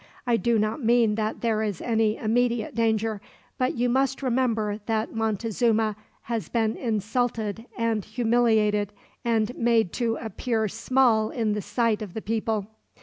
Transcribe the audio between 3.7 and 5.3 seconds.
you must remember that